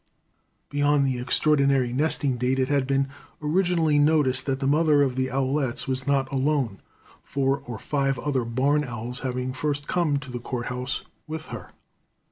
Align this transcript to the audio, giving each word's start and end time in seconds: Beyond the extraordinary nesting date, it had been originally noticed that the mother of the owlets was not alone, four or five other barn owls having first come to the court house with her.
Beyond 0.71 1.05
the 1.05 1.19
extraordinary 1.19 1.93
nesting 1.93 2.35
date, 2.37 2.57
it 2.57 2.69
had 2.69 2.87
been 2.87 3.09
originally 3.39 3.99
noticed 3.99 4.47
that 4.47 4.59
the 4.59 4.65
mother 4.65 5.03
of 5.03 5.15
the 5.15 5.29
owlets 5.29 5.87
was 5.87 6.07
not 6.07 6.31
alone, 6.31 6.81
four 7.23 7.59
or 7.67 7.77
five 7.77 8.17
other 8.17 8.43
barn 8.43 8.83
owls 8.83 9.19
having 9.19 9.53
first 9.53 9.87
come 9.87 10.17
to 10.17 10.31
the 10.31 10.39
court 10.39 10.65
house 10.73 11.03
with 11.27 11.49
her. 11.49 11.69